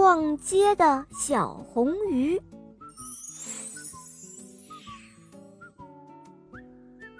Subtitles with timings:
[0.00, 2.40] 逛街的小红鱼。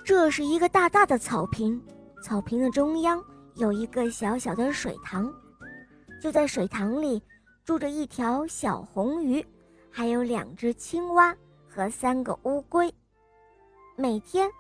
[0.03, 1.79] 这是一个大大的草坪，
[2.25, 3.23] 草坪的中央
[3.57, 5.31] 有一个小小的水塘，
[6.23, 7.23] 就在水塘里
[7.67, 9.45] 住着一条小红鱼，
[9.91, 11.37] 还有两只青蛙
[11.69, 12.91] 和三个乌龟。
[13.95, 14.51] 每天，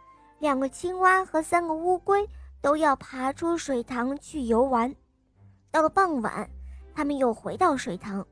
[0.41, 2.29] 两个青蛙和三个乌龟
[2.61, 4.95] 都要爬出水塘去游玩。
[5.71, 6.47] 到了傍晚，
[6.95, 8.27] 他们又回到水塘，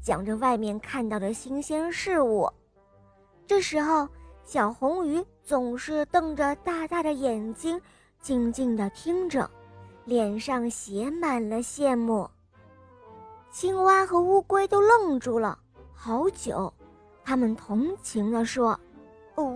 [0.00, 2.50] 讲着外面看到的新鲜事物。
[3.46, 4.08] 这时候，
[4.44, 7.80] 小红鱼总是瞪着大大的眼睛，
[8.20, 9.50] 静静地听着，
[10.04, 12.28] 脸上写满了羡慕。
[13.50, 15.58] 青蛙和乌龟都愣住了
[15.92, 16.72] 好久，
[17.24, 18.78] 他们同情地说：“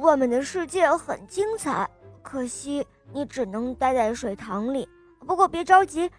[0.00, 1.88] 外面的世界很精彩，
[2.22, 4.88] 可惜你只能待在水塘里。
[5.26, 6.10] 不过别着急，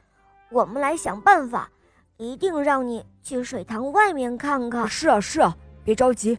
[0.49, 1.69] 我们来想办法。”
[2.17, 4.87] 一定让你去水塘外面看看。
[4.87, 6.37] 是啊，是啊，别着急，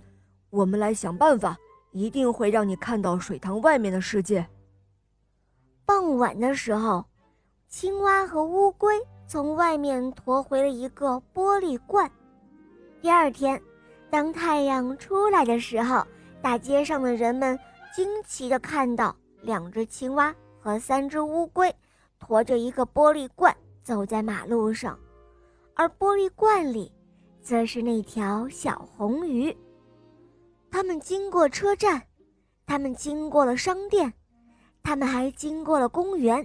[0.50, 1.56] 我们来想办法，
[1.92, 4.46] 一定会让你看到水塘外面的世界。
[5.86, 7.04] 傍晚的时候，
[7.68, 8.94] 青蛙和乌龟
[9.26, 12.10] 从外面驮回了一个玻璃罐。
[13.00, 13.60] 第二天，
[14.10, 16.04] 当太阳出来的时候，
[16.42, 17.56] 大街上的人们
[17.94, 21.72] 惊奇地看到两只青蛙和三只乌龟
[22.18, 24.98] 驮着一个玻璃罐走在马路上。
[25.78, 26.92] 而玻璃罐里，
[27.40, 29.56] 则是那条小红鱼。
[30.72, 32.02] 他们经过车站，
[32.66, 34.12] 他们经过了商店，
[34.82, 36.44] 他们还经过了公园。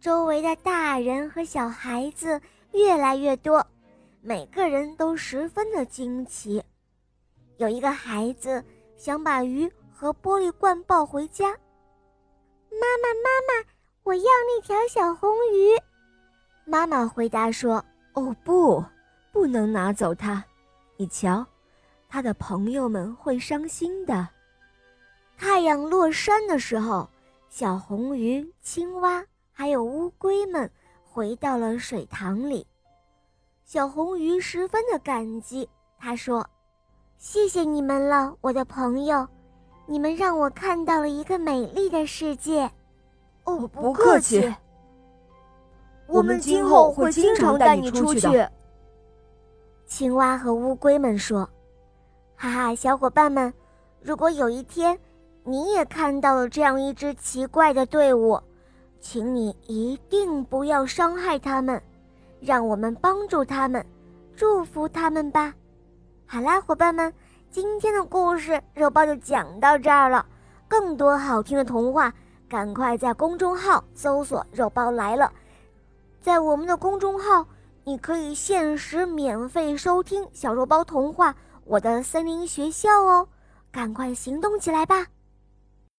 [0.00, 3.66] 周围的大人和小孩子越来越多，
[4.20, 6.62] 每个人都十分的惊奇。
[7.56, 8.64] 有一个孩子
[8.96, 11.50] 想把鱼和玻璃罐抱回家。
[11.50, 13.68] 妈妈，妈妈，
[14.04, 15.76] 我要那条小红鱼。
[16.64, 17.84] 妈妈回答说。
[18.14, 18.84] 哦不，
[19.32, 20.44] 不能拿走它！
[20.96, 21.44] 你瞧，
[22.08, 24.28] 他的朋友们会伤心的。
[25.38, 27.08] 太阳落山的时候，
[27.48, 30.70] 小红鱼、青蛙还有乌龟们
[31.04, 32.66] 回到了水塘里。
[33.64, 35.68] 小红鱼十分的感激，
[35.98, 36.46] 他说
[37.16, 39.26] ：“谢谢你们了，我的朋友，
[39.86, 42.70] 你们让我看到了一个美丽的世界。”
[43.44, 44.54] 哦，不客气。
[46.06, 48.46] 我们今后会经常带你出去。
[49.86, 51.48] 青蛙和乌龟们说
[52.34, 53.52] ：“哈哈，小伙伴们，
[54.00, 54.98] 如果有一天
[55.44, 58.40] 你也看到了这样一支奇怪的队伍，
[59.00, 61.80] 请你一定不要伤害他们，
[62.40, 63.84] 让我们帮助他们，
[64.34, 65.54] 祝福他们吧。”
[66.24, 67.12] 好啦，伙伴们，
[67.50, 70.24] 今天的故事肉包就讲到这儿了。
[70.66, 72.10] 更多好听的童话，
[72.48, 75.30] 赶快在公众号搜索“肉包来了”。
[76.22, 77.48] 在我们的公众号，
[77.82, 81.32] 你可以限时免费收听小肉包童话
[81.64, 83.28] 《我的森林学校》哦，
[83.72, 85.08] 赶快行动起来吧！